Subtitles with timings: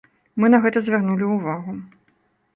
[0.43, 1.79] Мы на гэта звярнулі ўвагу.